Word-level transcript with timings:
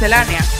Miscelánea. 0.00 0.59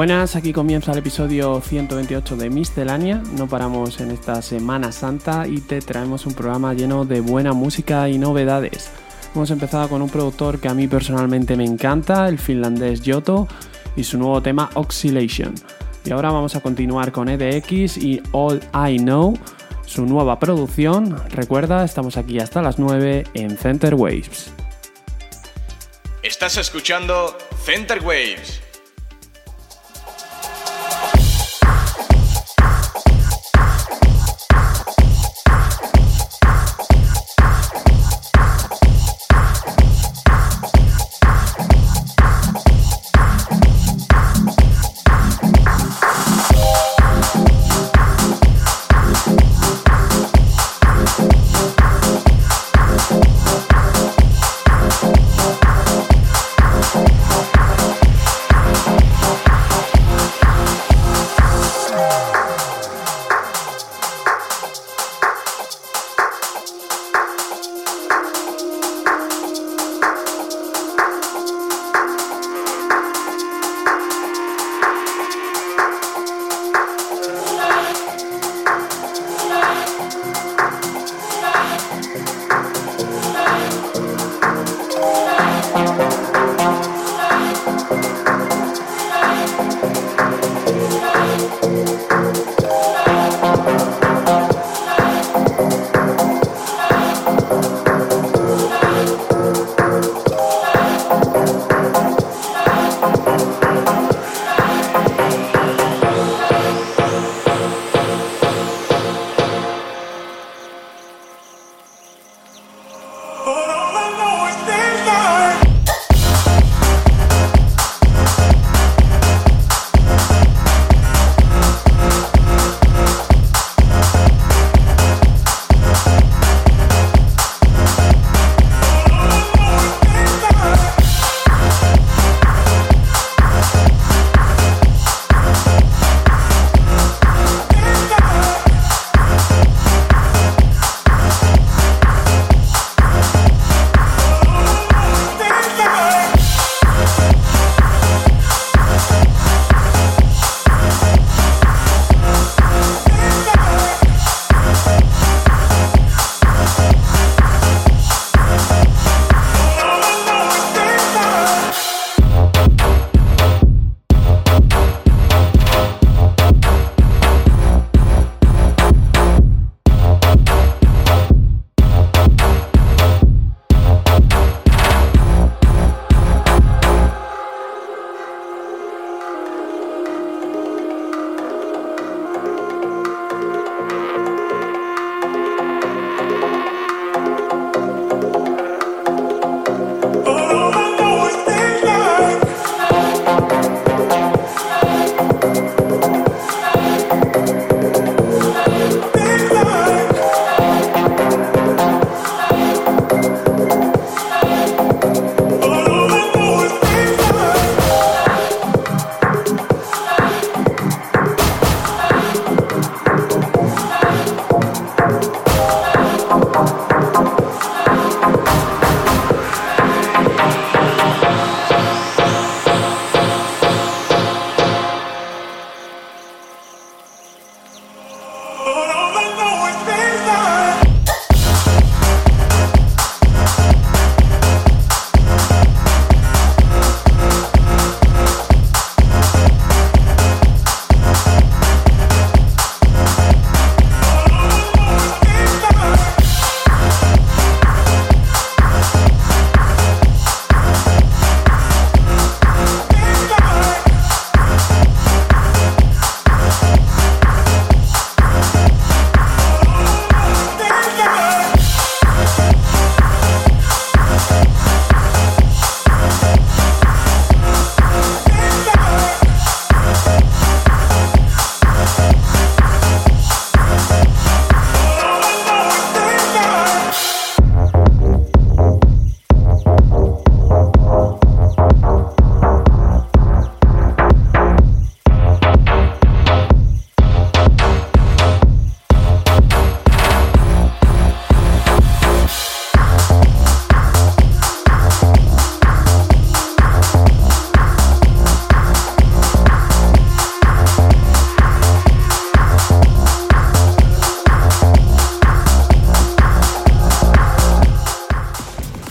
Buenas, 0.00 0.34
aquí 0.34 0.54
comienza 0.54 0.92
el 0.92 0.98
episodio 1.00 1.60
128 1.60 2.36
de 2.36 2.48
Miscelánea. 2.48 3.22
No 3.36 3.46
paramos 3.46 4.00
en 4.00 4.10
esta 4.10 4.40
Semana 4.40 4.92
Santa 4.92 5.46
y 5.46 5.60
te 5.60 5.80
traemos 5.82 6.24
un 6.24 6.32
programa 6.32 6.72
lleno 6.72 7.04
de 7.04 7.20
buena 7.20 7.52
música 7.52 8.08
y 8.08 8.16
novedades. 8.16 8.90
Hemos 9.34 9.50
empezado 9.50 9.90
con 9.90 10.00
un 10.00 10.08
productor 10.08 10.58
que 10.58 10.68
a 10.68 10.72
mí 10.72 10.88
personalmente 10.88 11.54
me 11.54 11.66
encanta, 11.66 12.30
el 12.30 12.38
finlandés 12.38 13.02
Yoto, 13.02 13.46
y 13.94 14.04
su 14.04 14.16
nuevo 14.16 14.40
tema 14.40 14.70
Oscillation. 14.72 15.54
Y 16.06 16.12
ahora 16.12 16.30
vamos 16.30 16.56
a 16.56 16.62
continuar 16.62 17.12
con 17.12 17.28
EDX 17.28 17.98
y 17.98 18.22
All 18.32 18.58
I 18.72 18.96
Know, 19.00 19.38
su 19.84 20.06
nueva 20.06 20.38
producción. 20.38 21.14
Recuerda, 21.28 21.84
estamos 21.84 22.16
aquí 22.16 22.38
hasta 22.38 22.62
las 22.62 22.78
9 22.78 23.24
en 23.34 23.58
Center 23.58 23.94
Waves. 23.96 24.50
Estás 26.22 26.56
escuchando 26.56 27.36
Center 27.66 28.02
Waves. 28.02 28.59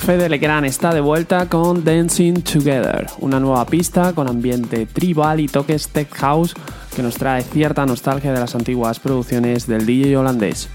Fede 0.10 0.28
Legrand 0.28 0.66
está 0.66 0.92
de 0.92 1.02
vuelta 1.02 1.48
con 1.48 1.84
Dancing 1.84 2.42
Together, 2.42 3.06
una 3.20 3.40
nueva 3.40 3.64
pista 3.68 4.12
con 4.14 4.28
ambiente 4.28 4.88
tribal 4.88 5.40
y 5.40 5.48
toques 5.48 5.90
tech 5.90 6.12
house 6.16 6.56
que 6.96 7.04
nos 7.04 7.14
trae 7.14 7.44
cierta 7.44 7.86
nostalgia 7.86 8.34
de 8.34 8.40
las 8.40 8.56
antiguas 8.56 9.00
producciones 9.00 9.68
del 9.68 9.86
DJ 9.86 10.18
holandés. 10.18 10.68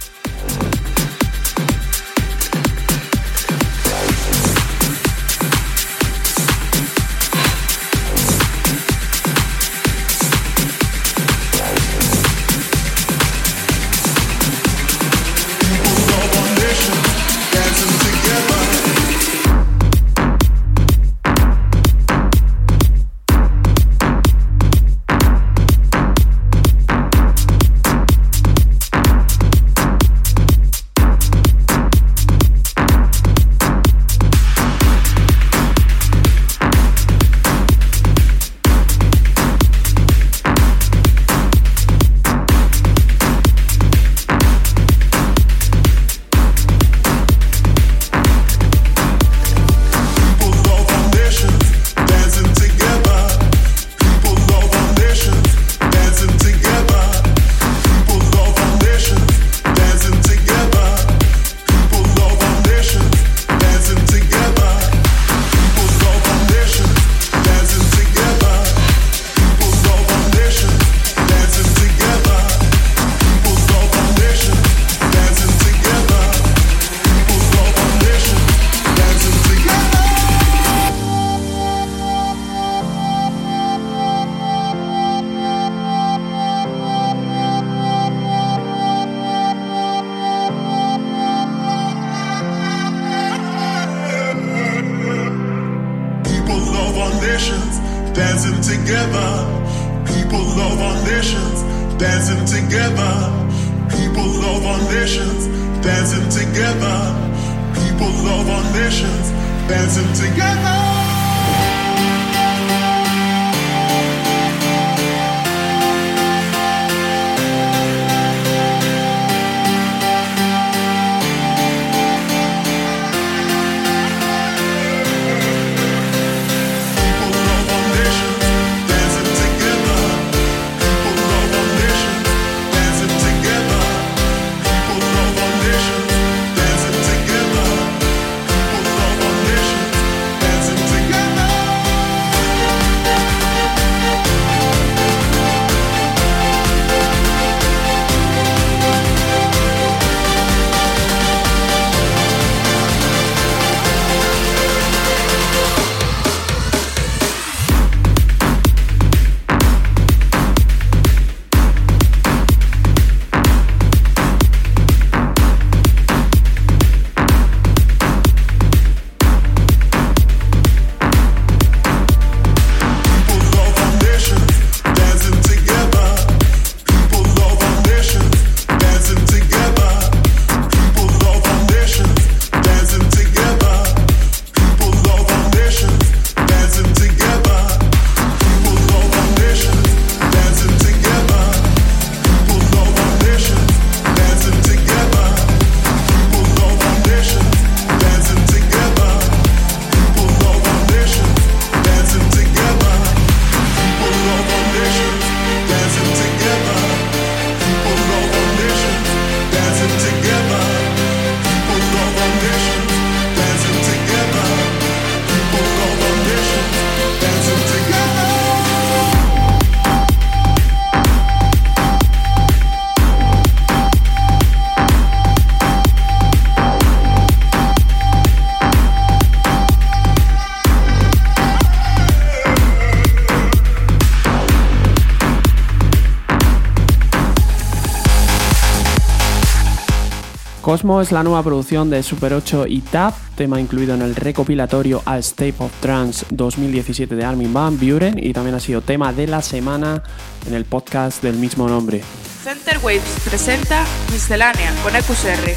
Cosmo 240.75 241.01
es 241.01 241.13
la 241.13 241.23
nueva 241.23 241.41
producción 241.45 241.89
de 241.89 242.03
Super 242.03 242.35
8 242.35 242.67
y 242.67 242.81
TAP, 242.81 243.15
tema 243.37 243.61
incluido 243.61 243.95
en 243.95 244.03
el 244.03 244.17
recopilatorio 244.17 245.03
A 245.05 245.19
State 245.19 245.55
of 245.61 245.71
Trance 245.79 246.27
2017 246.31 247.15
de 247.15 247.25
Armin 247.25 247.55
Van 247.55 247.79
Buren 247.79 248.19
y 248.19 248.33
también 248.33 248.57
ha 248.57 248.59
sido 248.59 248.81
tema 248.81 249.13
de 249.13 249.29
la 249.29 249.41
semana 249.41 250.03
en 250.49 250.53
el 250.53 250.65
podcast 250.65 251.23
del 251.23 251.37
mismo 251.37 251.69
nombre. 251.69 252.03
Center 252.43 252.81
Waves 252.83 253.21
presenta 253.25 253.85
Miscelánea 254.11 254.75
con 254.83 254.97
EQSR. 254.97 255.55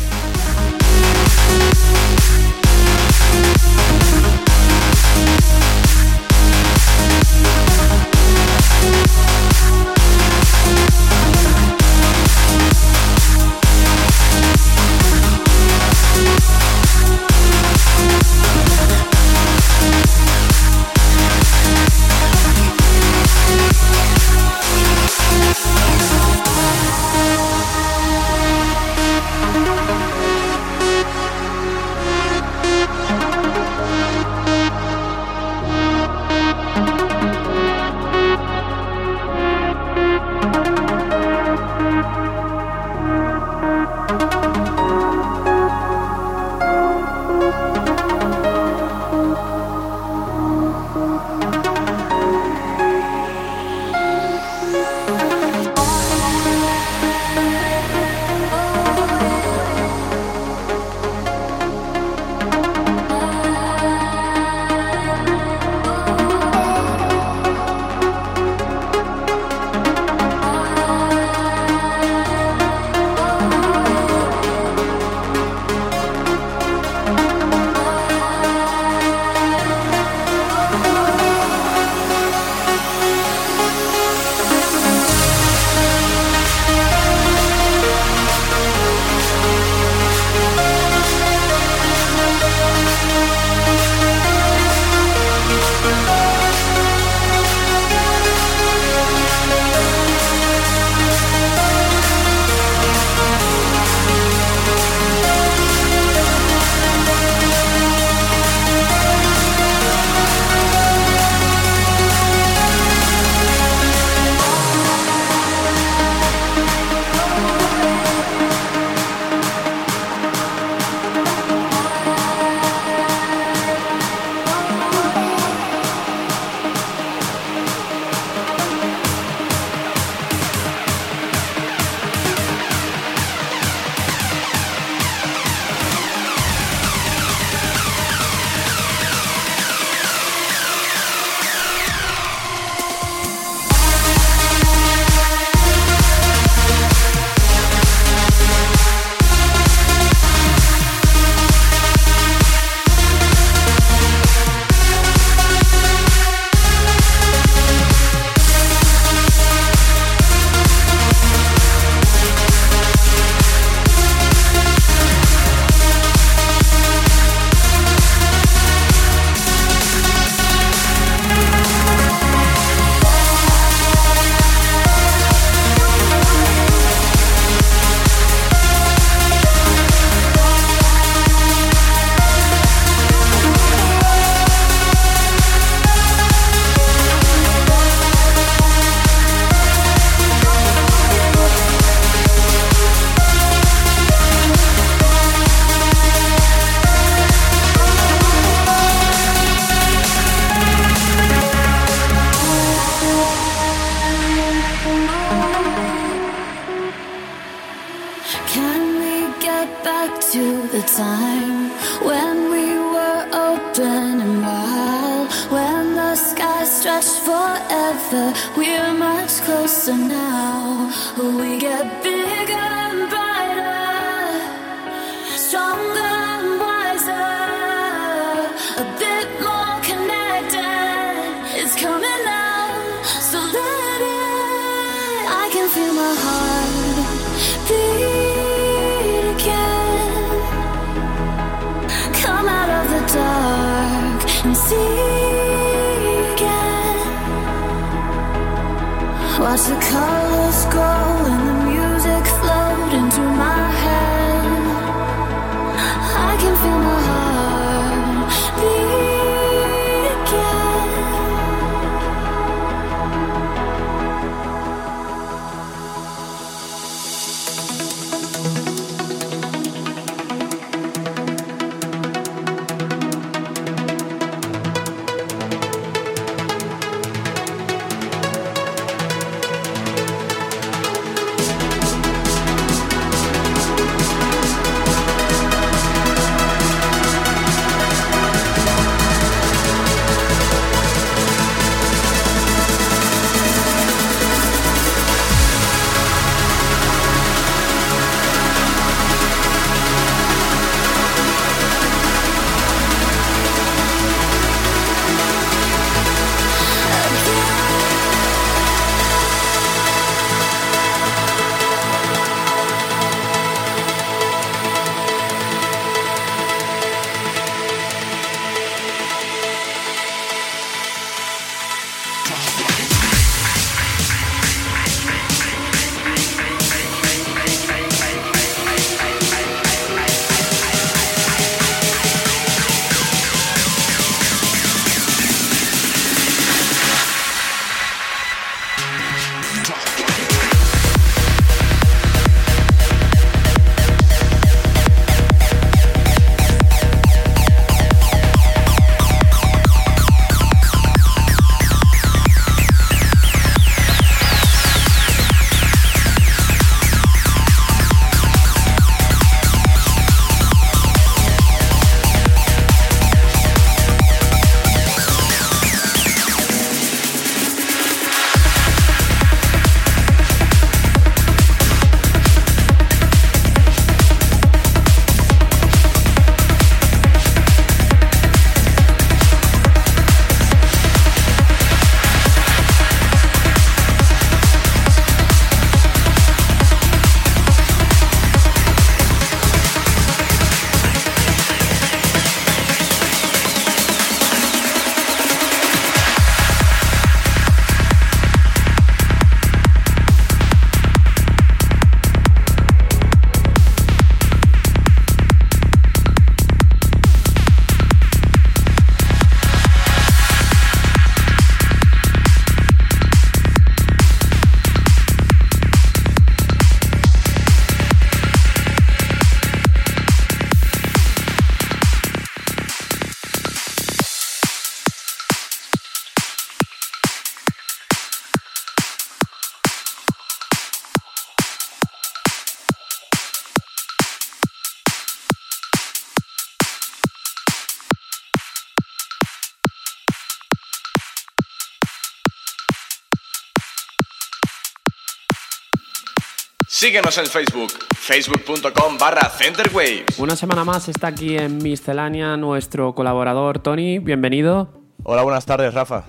Síguenos 446.79 447.17
en 447.17 447.25
Facebook, 447.25 447.71
facebook.com 447.95 448.99
barra 448.99 449.31
centerwaves. 449.31 450.19
Una 450.19 450.35
semana 450.35 450.63
más 450.63 450.87
está 450.87 451.07
aquí 451.07 451.35
en 451.35 451.57
Miscelánea 451.57 452.37
nuestro 452.37 452.93
colaborador 452.93 453.57
Tony. 453.57 453.97
Bienvenido. 453.97 454.79
Hola, 455.01 455.23
buenas 455.23 455.43
tardes, 455.43 455.73
Rafa. 455.73 456.03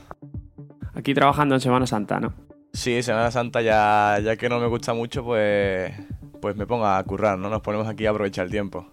Aquí 0.92 1.14
trabajando 1.14 1.54
en 1.54 1.62
Semana 1.62 1.86
Santa, 1.86 2.20
¿no? 2.20 2.34
Sí, 2.74 3.02
Semana 3.02 3.30
Santa 3.30 3.62
ya, 3.62 4.18
ya 4.22 4.36
que 4.36 4.50
no 4.50 4.60
me 4.60 4.66
gusta 4.66 4.92
mucho, 4.92 5.24
pues, 5.24 5.90
pues 6.42 6.54
me 6.54 6.66
pongo 6.66 6.84
a 6.84 7.02
currar, 7.02 7.38
¿no? 7.38 7.48
Nos 7.48 7.62
ponemos 7.62 7.88
aquí 7.88 8.04
a 8.04 8.10
aprovechar 8.10 8.44
el 8.44 8.50
tiempo. 8.50 8.92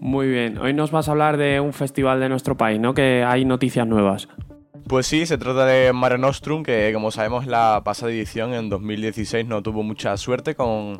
Muy 0.00 0.28
bien. 0.28 0.56
Hoy 0.56 0.72
nos 0.72 0.92
vas 0.92 1.08
a 1.08 1.10
hablar 1.10 1.36
de 1.36 1.60
un 1.60 1.74
festival 1.74 2.20
de 2.20 2.30
nuestro 2.30 2.56
país, 2.56 2.80
¿no? 2.80 2.94
Que 2.94 3.22
hay 3.22 3.44
noticias 3.44 3.86
nuevas. 3.86 4.28
Pues 4.90 5.06
sí, 5.06 5.24
se 5.24 5.38
trata 5.38 5.66
de 5.66 5.92
Mare 5.92 6.18
Nostrum, 6.18 6.64
que 6.64 6.90
como 6.92 7.12
sabemos 7.12 7.46
la 7.46 7.80
pasada 7.84 8.10
edición 8.10 8.52
en 8.54 8.68
2016 8.68 9.46
no 9.46 9.62
tuvo 9.62 9.84
mucha 9.84 10.16
suerte 10.16 10.56
con 10.56 10.98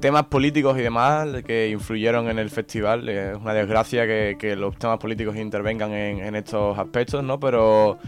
temas 0.00 0.24
políticos 0.24 0.78
y 0.78 0.80
demás 0.80 1.28
que 1.46 1.68
influyeron 1.68 2.30
en 2.30 2.38
el 2.38 2.48
festival. 2.48 3.06
Es 3.10 3.36
una 3.36 3.52
desgracia 3.52 4.06
que, 4.06 4.56
los 4.56 4.74
temas 4.78 4.96
políticos 4.96 5.36
intervengan 5.36 5.92
en, 5.92 6.20
en 6.20 6.34
estos 6.34 6.78
aspectos, 6.78 7.22
¿no? 7.22 7.38
Pero 7.38 7.98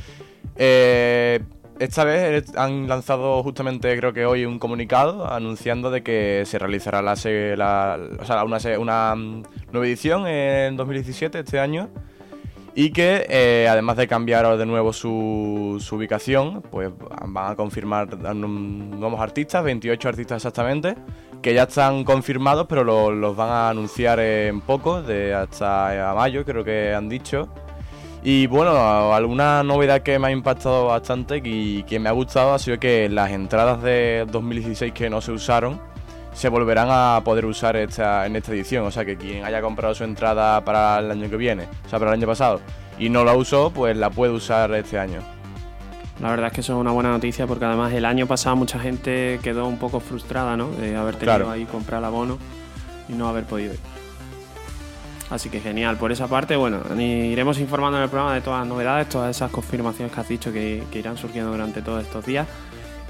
eh, 0.57 1.41
esta 1.79 2.05
vez 2.05 2.57
han 2.57 2.89
lanzado 2.89 3.43
justamente 3.43 3.95
creo 3.99 4.15
que 4.15 4.25
hoy 4.25 4.47
un 4.47 4.59
comunicado 4.59 5.31
anunciando 5.31 5.91
de 5.91 6.03
que 6.03 6.45
se 6.47 6.59
realizará 6.59 7.03
la, 7.03 7.17
la- 7.57 7.99
o 8.19 8.25
sea, 8.25 8.45
una, 8.45 8.57
una 8.79 9.15
mm, 9.15 9.43
nueva 9.73 9.87
edición 9.87 10.27
en 10.27 10.79
2017, 10.79 11.39
este 11.41 11.61
año. 11.61 11.91
Y 12.75 12.91
que 12.91 13.27
eh, 13.29 13.67
además 13.71 13.97
de 13.97 14.09
cambiar 14.09 14.57
de 14.57 14.67
nuevo 14.67 14.93
su, 14.93 15.79
ubicación, 15.93 16.63
pues 16.63 16.91
van 17.27 17.53
a 17.53 17.55
confirmar 17.57 18.17
nuevos 18.35 19.21
artistas, 19.21 19.63
28 19.63 20.09
artistas 20.09 20.37
exactamente, 20.37 20.95
que 21.43 21.53
ya 21.55 21.65
están 21.65 22.05
confirmados, 22.05 22.67
pero 22.69 22.85
lo- 22.85 23.11
los 23.13 23.37
van 23.37 23.51
a 23.51 23.69
anunciar 23.71 24.21
en 24.21 24.61
poco, 24.61 25.03
de 25.03 25.35
hasta 25.35 26.13
mayo 26.17 26.45
creo 26.45 26.65
que 26.65 26.95
han 26.95 27.09
dicho. 27.09 27.49
Y 28.25 28.47
bueno, 28.47 29.13
alguna 29.13 29.65
novedad 29.65 30.03
que 30.03 30.17
me 30.19 30.29
ha 30.29 30.31
impactado 30.31 30.87
bastante 30.87 31.41
y 31.45 31.83
que 31.83 31.99
me 31.99 32.09
ha 32.09 32.13
gustado 32.13 32.55
ha 32.55 32.59
sido 32.61 32.79
que 32.79 33.09
las 33.09 33.33
entradas 33.33 33.83
de 33.83 34.27
2016 34.31 34.93
que 34.93 35.11
no 35.11 35.21
se 35.21 35.33
usaron 35.33 35.81
se 36.33 36.49
volverán 36.49 36.89
a 36.91 37.21
poder 37.25 37.45
usar 37.47 37.77
esta, 37.77 38.27
en 38.27 38.37
esta 38.37 38.53
edición. 38.53 38.87
O 38.87 38.91
sea 38.91 39.05
que 39.05 39.17
quien 39.17 39.45
haya 39.45 39.61
comprado 39.61 39.95
su 39.95 40.05
entrada 40.05 40.65
para 40.65 40.99
el 40.99 41.11
año 41.11 41.29
que 41.31 41.37
viene, 41.37 41.65
o 41.87 41.89
sea, 41.89 41.99
para 41.99 42.13
el 42.13 42.19
año 42.19 42.27
pasado, 42.27 42.61
y 42.99 43.09
no 43.09 43.25
la 43.25 43.35
usó, 43.35 43.71
pues 43.71 43.97
la 43.97 44.11
puede 44.11 44.33
usar 44.33 44.73
este 44.75 44.99
año. 44.99 45.21
La 46.21 46.31
verdad 46.31 46.49
es 46.49 46.53
que 46.53 46.61
eso 46.61 46.75
es 46.75 46.79
una 46.79 46.93
buena 46.93 47.11
noticia 47.11 47.47
porque 47.47 47.65
además 47.65 47.93
el 47.93 48.05
año 48.05 48.27
pasado 48.27 48.55
mucha 48.55 48.79
gente 48.79 49.41
quedó 49.43 49.67
un 49.67 49.79
poco 49.79 49.99
frustrada, 49.99 50.57
¿no? 50.57 50.69
De 50.71 50.95
haber 50.97 51.17
tenido 51.17 51.37
Claro. 51.37 51.51
ahí 51.51 51.65
comprar 51.65 51.99
el 51.99 52.05
abono 52.05 52.39
y 53.09 53.15
no 53.15 53.29
haber 53.29 53.45
podido 53.45 53.73
ir. 53.75 53.81
Así 55.31 55.49
que 55.49 55.61
genial. 55.61 55.97
Por 55.97 56.13
esa 56.13 56.29
parte, 56.29 56.55
bueno, 56.57 56.81
iremos 57.01 57.59
informando 57.59 57.97
en 57.97 58.05
el 58.05 58.11
programa 58.11 58.35
de 58.35 58.43
todas 58.43 58.61
las 58.61 58.69
novedades, 58.69 59.09
todas 59.09 59.35
esas 59.35 59.51
confirmaciones 59.51 60.13
que 60.15 60.21
has 60.21 60.29
dicho 60.29 60.53
que, 60.53 60.83
que 60.93 60.99
irán 60.99 61.17
surgiendo 61.17 61.51
durante 61.51 61.81
todos 61.81 62.03
estos 62.03 62.25
días. 62.27 62.47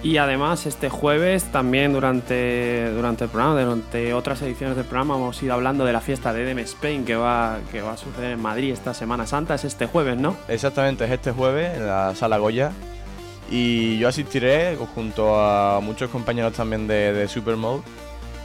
Y 0.02 0.16
además, 0.16 0.66
este 0.66 0.88
jueves 0.88 1.44
también 1.52 1.92
durante, 1.92 2.90
durante 2.90 3.24
el 3.24 3.30
programa, 3.30 3.62
durante 3.62 4.12
otras 4.14 4.42
ediciones 4.42 4.74
del 4.76 4.84
programa, 4.84 5.14
hemos 5.14 5.40
ido 5.40 5.54
hablando 5.54 5.84
de 5.84 5.92
la 5.92 6.00
fiesta 6.00 6.32
de 6.32 6.42
Edem 6.42 6.58
Spain 6.60 7.04
que 7.04 7.14
va, 7.14 7.60
que 7.70 7.82
va 7.82 7.92
a 7.92 7.96
suceder 7.96 8.32
en 8.32 8.42
Madrid 8.42 8.72
esta 8.72 8.94
Semana 8.94 9.28
Santa. 9.28 9.54
Es 9.54 9.64
este 9.64 9.86
jueves, 9.86 10.16
¿no? 10.16 10.36
Exactamente, 10.48 11.04
es 11.04 11.10
este 11.12 11.30
jueves 11.30 11.76
en 11.76 11.86
la 11.86 12.16
sala 12.16 12.38
Goya. 12.38 12.72
Y 13.48 13.98
yo 13.98 14.08
asistiré 14.08 14.76
junto 14.94 15.38
a 15.40 15.78
muchos 15.80 16.10
compañeros 16.10 16.54
también 16.54 16.88
de, 16.88 17.12
de 17.12 17.28
Supermode. 17.28 17.82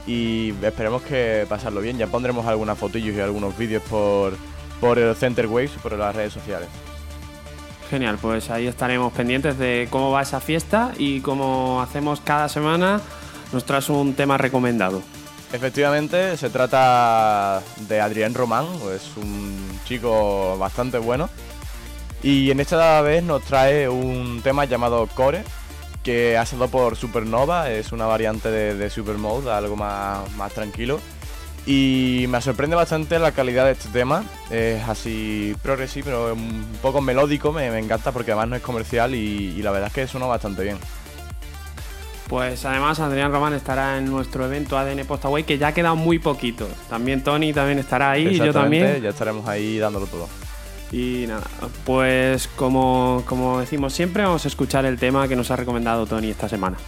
Y 0.06 0.54
esperemos 0.62 1.02
que 1.02 1.44
pasarlo 1.48 1.80
bien. 1.80 1.98
Ya 1.98 2.06
pondremos 2.06 2.46
algunas 2.46 2.78
fotillos 2.78 3.16
y 3.16 3.20
algunos 3.20 3.58
vídeos 3.58 3.82
por, 3.82 4.34
por 4.80 4.98
el 4.98 5.14
Center 5.16 5.48
Waves 5.48 5.72
por 5.82 5.92
las 5.98 6.14
redes 6.14 6.32
sociales. 6.32 6.68
Genial, 7.90 8.18
pues 8.20 8.50
ahí 8.50 8.66
estaremos 8.66 9.12
pendientes 9.14 9.58
de 9.58 9.88
cómo 9.90 10.10
va 10.10 10.22
esa 10.22 10.40
fiesta 10.40 10.92
y 10.98 11.20
como 11.20 11.80
hacemos 11.80 12.20
cada 12.20 12.48
semana, 12.48 13.00
nos 13.52 13.64
traes 13.64 13.88
un 13.88 14.12
tema 14.14 14.36
recomendado. 14.36 15.02
Efectivamente, 15.52 16.36
se 16.36 16.50
trata 16.50 17.62
de 17.88 18.00
Adrián 18.00 18.34
Román, 18.34 18.66
es 18.94 19.16
un 19.16 19.80
chico 19.86 20.58
bastante 20.58 20.98
bueno. 20.98 21.30
Y 22.22 22.50
en 22.50 22.60
esta 22.60 23.00
vez 23.00 23.22
nos 23.22 23.42
trae 23.44 23.88
un 23.88 24.42
tema 24.42 24.66
llamado 24.66 25.06
Core, 25.06 25.44
que 26.02 26.36
ha 26.36 26.44
sido 26.44 26.68
por 26.68 26.96
Supernova, 26.96 27.70
es 27.70 27.92
una 27.92 28.04
variante 28.04 28.50
de, 28.50 28.74
de 28.74 28.90
Supermode, 28.90 29.50
algo 29.50 29.76
más, 29.76 30.30
más 30.32 30.52
tranquilo. 30.52 31.00
Y 31.70 32.24
me 32.30 32.40
sorprende 32.40 32.76
bastante 32.76 33.18
la 33.18 33.32
calidad 33.32 33.66
de 33.66 33.72
este 33.72 33.90
tema, 33.90 34.24
es 34.50 34.82
así 34.88 35.54
progresivo, 35.62 36.06
pero 36.06 36.32
un 36.32 36.64
poco 36.80 37.02
melódico, 37.02 37.52
me, 37.52 37.70
me 37.70 37.78
encanta 37.78 38.10
porque 38.10 38.30
además 38.30 38.48
no 38.48 38.56
es 38.56 38.62
comercial 38.62 39.14
y, 39.14 39.52
y 39.54 39.60
la 39.60 39.70
verdad 39.70 39.88
es 39.88 39.92
que 39.92 40.06
suena 40.06 40.24
bastante 40.24 40.62
bien. 40.62 40.78
Pues 42.26 42.64
además 42.64 43.00
Adrián 43.00 43.32
Román 43.32 43.52
estará 43.52 43.98
en 43.98 44.06
nuestro 44.06 44.46
evento 44.46 44.78
ADN 44.78 45.04
Postaway, 45.06 45.44
que 45.44 45.58
ya 45.58 45.72
queda 45.72 45.92
muy 45.92 46.18
poquito. 46.18 46.66
También 46.88 47.22
Tony 47.22 47.52
también 47.52 47.78
estará 47.78 48.12
ahí, 48.12 48.28
y 48.28 48.38
yo 48.38 48.50
también. 48.50 49.02
Ya 49.02 49.10
estaremos 49.10 49.46
ahí 49.46 49.76
dándolo 49.76 50.06
todo. 50.06 50.26
Y 50.90 51.26
nada, 51.28 51.42
pues 51.84 52.48
como, 52.48 53.24
como 53.26 53.60
decimos 53.60 53.92
siempre, 53.92 54.22
vamos 54.22 54.46
a 54.46 54.48
escuchar 54.48 54.86
el 54.86 54.98
tema 54.98 55.28
que 55.28 55.36
nos 55.36 55.50
ha 55.50 55.56
recomendado 55.56 56.06
Tony 56.06 56.30
esta 56.30 56.48
semana. 56.48 56.78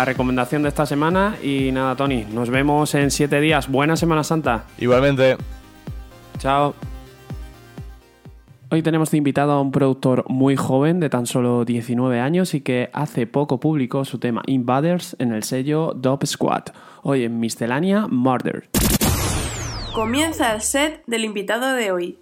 la 0.00 0.06
recomendación 0.06 0.62
de 0.62 0.70
esta 0.70 0.86
semana. 0.86 1.36
Y 1.42 1.72
nada, 1.72 1.94
Tony, 1.94 2.24
nos 2.32 2.48
vemos 2.48 2.94
en 2.94 3.10
siete 3.10 3.38
días. 3.38 3.68
Buena 3.68 3.96
Semana 3.96 4.24
Santa. 4.24 4.64
Igualmente. 4.78 5.36
Chao. 6.38 6.74
Hoy 8.70 8.80
tenemos 8.80 9.10
de 9.10 9.18
invitado 9.18 9.52
a 9.52 9.60
un 9.60 9.70
productor 9.70 10.24
muy 10.28 10.56
joven 10.56 11.00
de 11.00 11.10
tan 11.10 11.26
solo 11.26 11.66
19 11.66 12.18
años 12.18 12.54
y 12.54 12.62
que 12.62 12.88
hace 12.94 13.26
poco 13.26 13.60
publicó 13.60 14.06
su 14.06 14.18
tema 14.18 14.40
Invaders 14.46 15.16
en 15.18 15.32
el 15.32 15.42
sello 15.42 15.92
Dope 15.94 16.26
Squad. 16.26 16.68
Hoy 17.02 17.24
en 17.24 17.38
Miscelánea 17.38 18.06
Murder. 18.08 18.70
Comienza 19.94 20.54
el 20.54 20.62
set 20.62 21.02
del 21.08 21.26
invitado 21.26 21.74
de 21.74 21.92
hoy. 21.92 22.19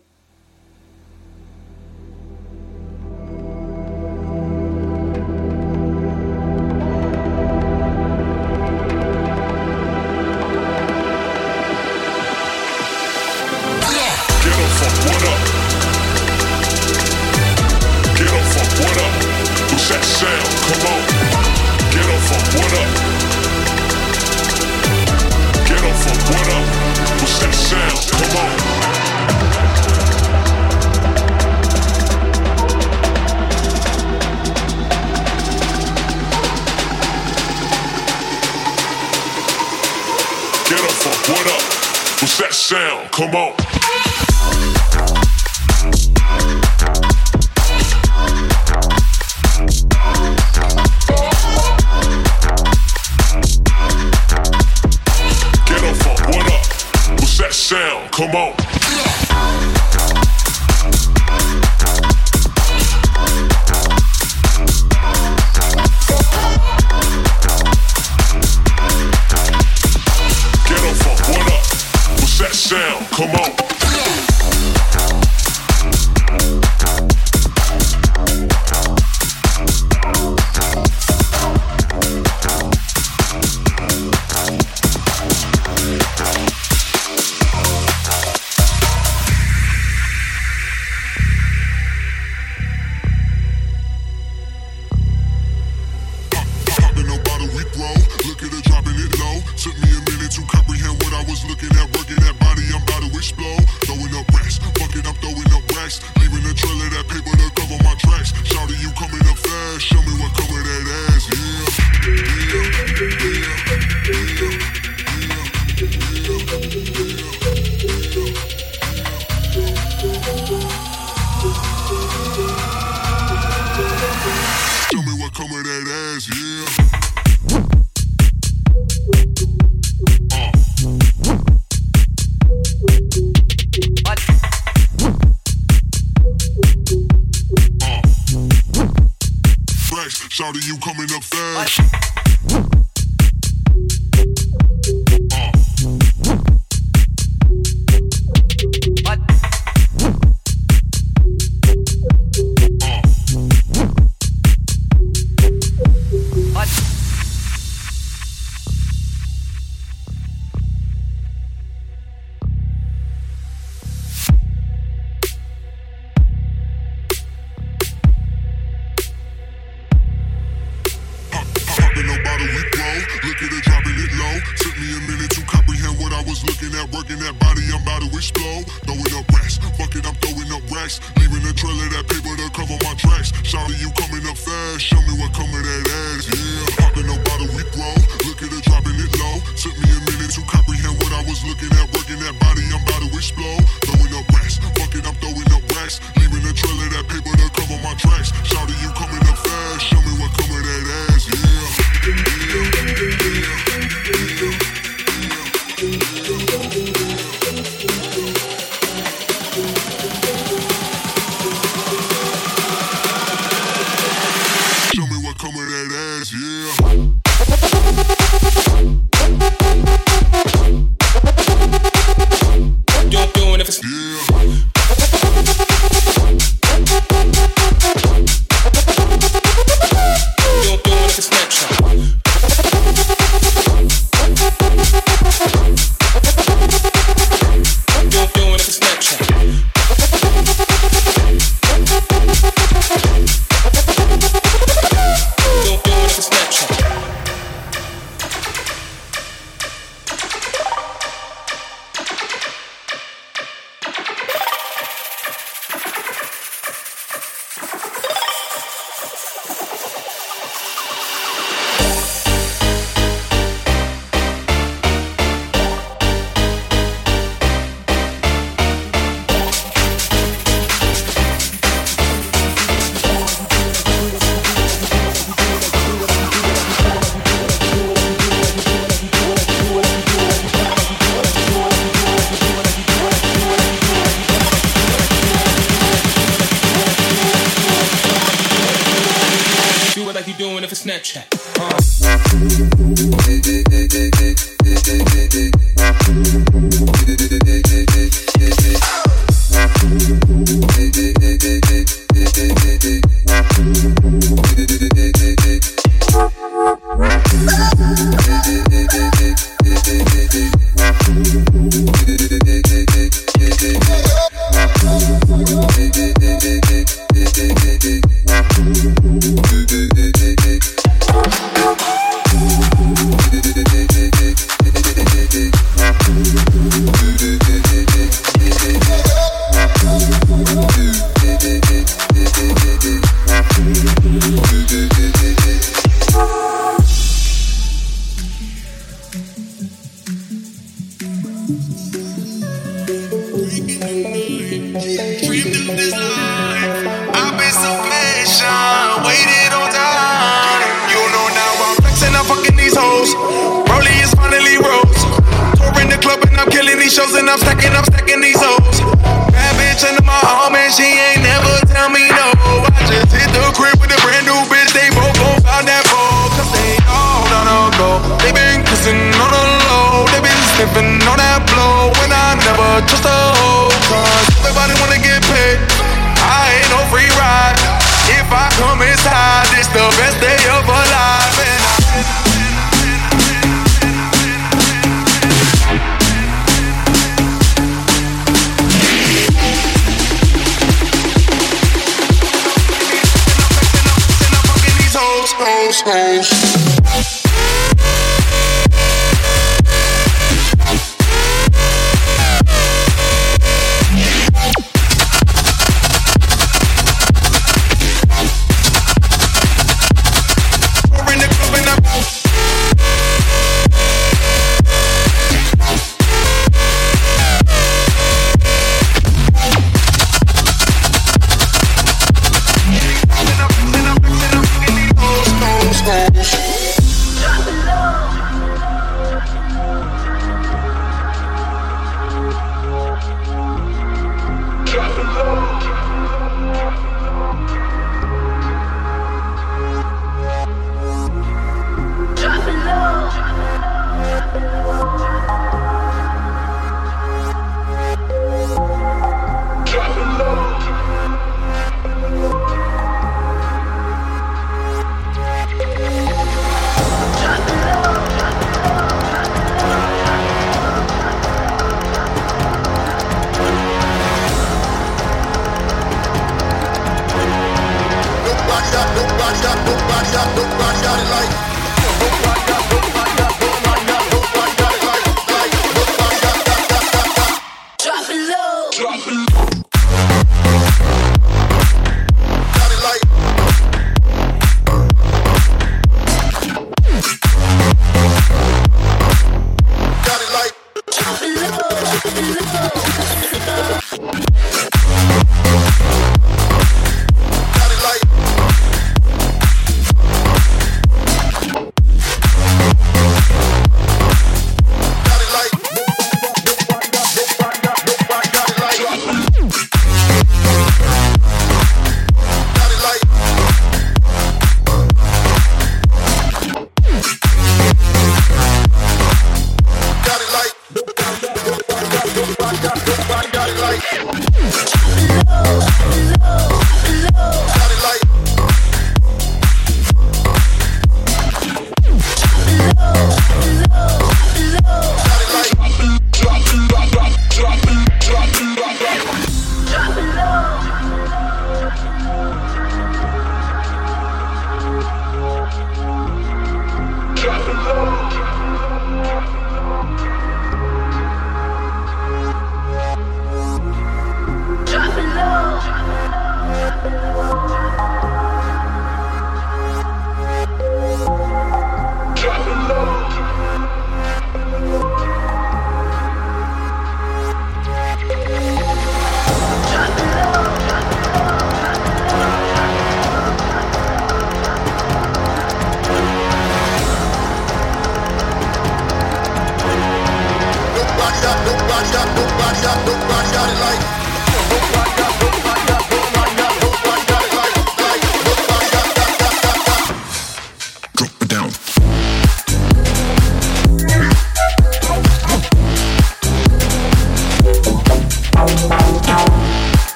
sound. 42.68 43.10
Come 43.12 43.34
on. 43.34 43.56
Get 55.64 55.82
up, 55.82 56.26
what 56.26 56.46
up? 56.46 56.66
What's 57.18 57.38
that 57.38 57.52
sound? 57.52 58.10
Come 58.12 58.34
on. 58.36 58.57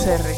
Miscelánea 0.00 0.29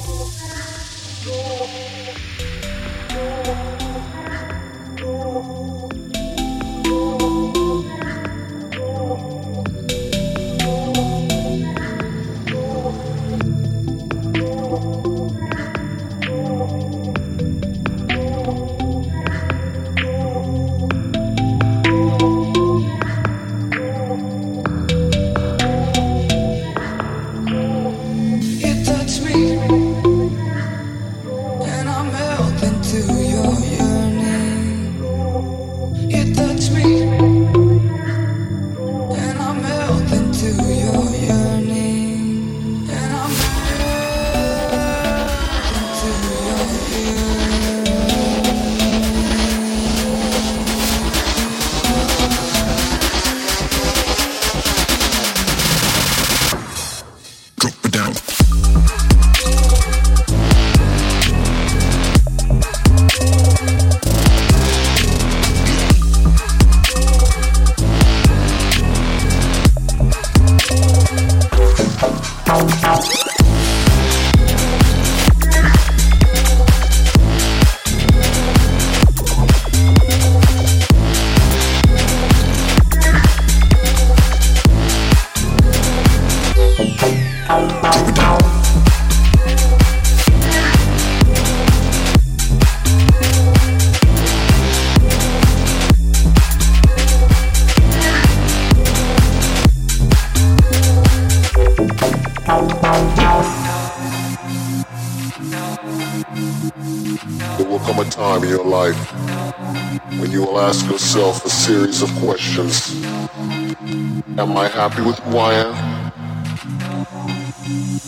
happy 115.02 115.10
with 115.10 115.18
who 115.20 115.38
I 115.38 115.54
am? 115.54 115.74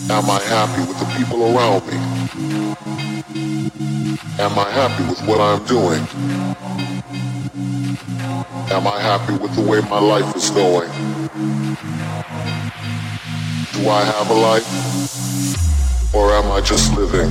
Am 0.09 0.29
I 0.29 0.39
happy 0.41 0.81
with 0.81 0.99
the 0.99 1.05
people 1.17 1.43
around 1.43 1.85
me? 1.87 1.97
Am 4.39 4.57
I 4.57 4.69
happy 4.71 5.03
with 5.03 5.21
what 5.27 5.39
I'm 5.39 5.65
doing? 5.65 6.01
Am 8.71 8.87
I 8.87 8.99
happy 8.99 9.33
with 9.33 9.55
the 9.55 9.61
way 9.61 9.81
my 9.89 9.99
life 9.99 10.35
is 10.35 10.49
going? 10.51 10.89
Do 13.73 13.89
I 13.89 14.03
have 14.03 14.29
a 14.29 14.33
life? 14.33 16.13
Or 16.13 16.31
am 16.33 16.51
I 16.51 16.61
just 16.61 16.95
living? 16.95 17.29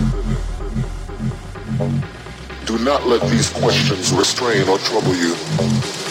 Do 2.66 2.78
not 2.84 3.06
let 3.06 3.22
these 3.30 3.50
questions 3.50 4.12
restrain 4.12 4.68
or 4.68 4.78
trouble 4.78 5.14
you. 5.14 6.03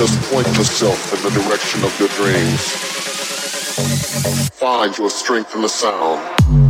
Just 0.00 0.32
point 0.32 0.46
yourself 0.56 1.12
in 1.12 1.22
the 1.22 1.42
direction 1.42 1.84
of 1.84 2.00
your 2.00 2.08
dreams. 2.16 2.72
Find 4.52 4.96
your 4.96 5.10
strength 5.10 5.54
in 5.54 5.60
the 5.60 5.68
sound. 5.68 6.69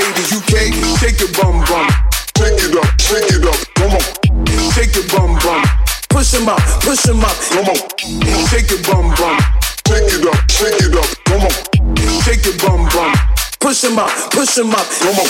Shake, 0.00 0.72
shake 0.98 1.20
your 1.20 1.28
bum 1.36 1.60
bum. 1.68 1.86
Shake 2.38 2.56
it 2.56 2.76
up, 2.76 3.00
shake 3.00 3.30
it 3.36 3.44
up. 3.44 3.56
Come 3.76 3.92
on. 3.92 4.04
Shake 4.72 4.94
your 4.96 5.04
bum 5.12 5.38
bum. 5.44 5.62
Push 6.08 6.34
'em 6.34 6.48
up, 6.48 6.58
push 6.80 7.06
'em 7.06 7.20
up. 7.22 7.36
Come 7.50 7.68
on. 7.68 7.76
Shake 8.48 8.70
your 8.70 8.80
bum 8.88 9.14
bum. 9.18 9.36
Shake 9.88 10.12
it 10.16 10.26
up, 10.26 10.50
shake 10.50 10.80
it 10.80 10.96
up. 10.96 11.08
Come 11.26 11.42
on. 11.42 11.52
Shake 12.24 12.44
your 12.46 12.56
bum 12.62 12.88
bum. 12.88 13.12
Push 13.60 13.84
'em 13.84 13.98
up, 13.98 14.10
push 14.30 14.58
'em 14.58 14.74
up. 14.74 14.86
Come 15.00 15.18
on. 15.20 15.28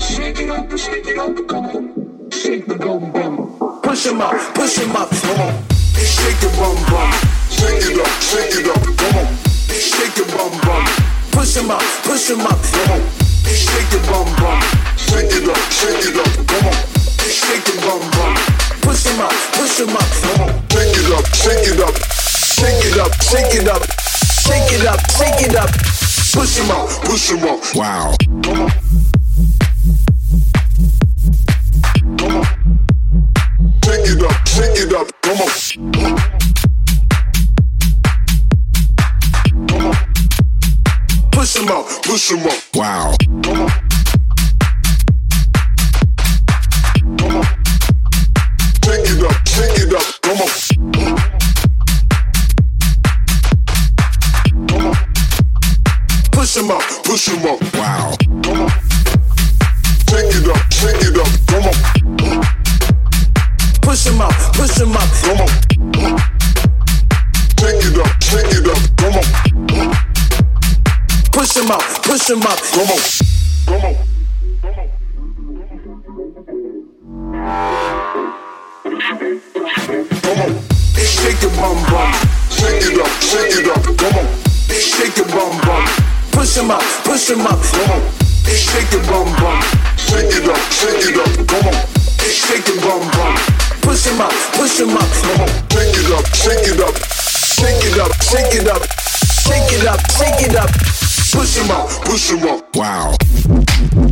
Shake 0.00 0.40
it 0.40 0.50
up, 0.50 0.78
shake 0.78 1.06
it 1.08 1.18
up. 1.18 1.48
Come 1.48 1.66
on. 1.66 2.30
Shake 2.30 2.66
the 2.68 2.74
bum 2.74 3.12
bum. 3.12 3.80
Push 3.82 4.06
'em 4.06 4.20
up, 4.22 4.54
push 4.54 4.78
'em 4.78 4.96
up. 4.96 5.10
Come 5.10 5.40
on. 5.40 5.54
Shake 5.94 6.40
your 6.40 6.52
bum 6.52 6.76
bum. 6.90 7.12
Shake 7.50 7.84
it 7.90 8.00
up, 8.00 8.12
shake 8.30 8.54
it 8.60 8.66
up. 8.66 8.82
Come 8.96 9.18
on. 9.18 9.28
Shake 9.68 10.16
your 10.16 10.26
bum 10.26 10.52
bum. 10.64 10.84
Push 11.32 11.56
'em 11.56 11.70
up, 11.70 11.82
push 12.04 12.30
'em 12.30 12.40
up. 12.40 12.58
Come 12.72 12.92
on. 12.92 13.02
Shake 13.44 13.92
your 13.92 14.02
bum 14.06 14.28
bum. 14.36 14.60
Shake 14.96 15.32
it 15.32 15.48
up, 15.48 15.58
shake 15.70 16.04
it 16.08 16.16
up. 16.16 16.46
Come 16.46 16.66
on. 16.68 16.76
Shake 17.28 17.66
your 17.68 17.80
bum 17.82 18.00
bum. 18.12 18.34
Push 18.82 19.06
'em 19.06 19.20
up, 19.20 19.32
push 19.52 19.80
'em 19.80 19.96
up. 19.96 20.08
Come 20.22 20.40
on. 20.42 20.52
Shake 20.70 20.96
it 20.96 21.10
up, 21.12 21.26
shake 21.34 21.68
it 21.68 21.80
up. 21.80 21.94
Shake 22.56 22.84
it 22.84 22.98
up, 22.98 23.12
shake 23.22 23.54
it 23.54 23.68
up. 23.68 23.82
Shake 24.44 24.72
it 24.72 24.86
up, 24.86 25.00
shake 25.18 25.42
it 25.46 25.56
up. 25.56 25.70
Push 26.32 26.58
'em 26.58 26.70
up, 26.70 26.88
push 27.04 27.30
'em 27.30 27.44
up. 27.44 27.60
Wow. 27.74 28.14
Come 28.44 28.60
on. 28.62 28.72
Come 32.18 32.36
on. 32.36 32.46
Shake 33.84 34.06
it 34.12 34.22
up, 34.22 34.48
shake 34.48 34.78
it 34.78 34.92
up. 34.94 35.08
Come 35.22 35.40
on. 35.40 36.51
Push 41.42 41.56
'em 41.56 41.68
up, 41.70 41.84
push 42.04 42.30
'em 42.30 42.46
up. 42.46 42.54
Wow. 42.72 43.16
Come 43.42 43.62
on. 43.62 43.70
Come 47.18 47.36
on. 47.36 47.46
Shake 48.84 49.10
it 49.10 49.22
up, 49.26 49.48
shake 49.48 49.78
it 49.82 49.92
up. 49.92 50.06
Come 50.22 50.40
on. 50.40 50.48
Come 54.68 54.86
on. 54.86 54.96
Push 56.30 56.56
'em 56.58 56.70
up, 56.70 56.82
push 57.02 57.28
'em 57.28 57.44
up. 57.44 57.58
Wow. 57.74 58.14
Come 58.44 58.60
on. 58.60 58.70
Shake 60.08 60.34
it 60.38 60.46
up, 60.46 60.62
shake 60.70 61.02
it 61.02 61.18
up. 61.18 61.30
Come 61.48 61.66
on. 61.66 61.76
Push 63.82 64.06
'em 64.06 64.20
up, 64.20 64.34
push 64.54 64.80
'em 64.80 64.96
up. 64.96 65.08
Come 65.24 65.40
on. 65.40 65.48
Shake 67.58 67.84
it 67.88 67.98
up, 67.98 68.12
shake 68.22 68.52
it 68.58 68.68
up. 68.68 68.78
Come 68.96 69.16
on. 69.16 69.26
Push 71.32 71.56
'em 71.56 71.70
up, 71.70 71.82
push 72.02 72.30
'em 72.30 72.42
up. 72.42 72.58
Come 72.72 72.90
on. 72.90 73.00
Come 73.66 73.84
on. 73.84 73.96
Come 80.22 80.40
on. 80.40 80.52
Shake 80.94 81.40
your 81.42 81.50
bum 81.56 81.78
bum. 81.88 82.12
Shake 82.50 82.84
it 82.84 83.00
up, 83.00 83.08
shake 83.20 83.56
it 83.58 83.68
up. 83.68 83.82
Come 83.82 84.18
on. 84.18 84.26
Shake 84.68 85.16
your 85.16 85.26
bum 85.28 85.60
bum. 85.64 85.84
Push 86.32 86.58
'em 86.58 86.70
up, 86.70 86.82
push 87.04 87.30
'em 87.30 87.46
up. 87.46 87.60
Come 87.72 87.90
on. 87.90 88.02
Shake 88.46 88.92
your 88.92 89.02
bum 89.08 89.28
bum. 89.40 89.60
Shake 89.96 90.34
it 90.36 90.48
up, 90.48 90.60
shake 90.70 91.04
it 91.08 91.16
up. 91.16 91.32
Come 91.48 91.66
on. 91.68 91.74
Shake 92.30 92.68
your 92.68 92.80
bum 92.82 93.02
bum. 93.16 93.34
Push 93.82 94.06
'em 94.06 94.20
up, 94.20 94.32
push 94.52 94.80
'em 94.80 94.96
up. 94.96 95.08
Come 95.22 95.40
on. 95.40 95.48
Shake 95.72 95.96
it 95.96 96.10
up, 96.12 96.26
shake 96.34 96.68
it 96.68 96.80
up. 96.80 96.94
Shake 97.56 97.84
it 97.88 97.98
up, 97.98 98.12
shake 98.22 98.54
it 98.54 98.68
up. 98.68 98.82
Shake 99.42 99.72
it 99.72 99.86
up, 99.86 100.00
shake 100.18 100.42
it 100.46 100.56
up. 100.56 100.91
Push 101.32 101.56
him 101.56 101.70
out, 101.70 101.88
push 102.04 102.30
him 102.30 102.46
out. 102.46 102.62
Wow. 102.76 104.11